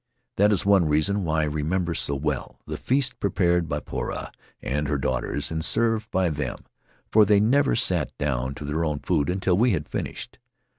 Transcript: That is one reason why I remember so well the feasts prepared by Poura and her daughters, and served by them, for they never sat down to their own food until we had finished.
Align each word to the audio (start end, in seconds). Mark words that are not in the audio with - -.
That 0.37 0.51
is 0.51 0.65
one 0.65 0.85
reason 0.87 1.23
why 1.23 1.41
I 1.41 1.43
remember 1.43 1.93
so 1.93 2.15
well 2.15 2.59
the 2.65 2.75
feasts 2.75 3.13
prepared 3.13 3.69
by 3.69 3.81
Poura 3.81 4.31
and 4.59 4.87
her 4.87 4.97
daughters, 4.97 5.51
and 5.51 5.63
served 5.63 6.09
by 6.09 6.31
them, 6.31 6.65
for 7.11 7.23
they 7.23 7.39
never 7.39 7.75
sat 7.75 8.11
down 8.17 8.55
to 8.55 8.65
their 8.65 8.83
own 8.83 8.97
food 8.97 9.29
until 9.29 9.59
we 9.59 9.73
had 9.73 9.87
finished. 9.87 10.39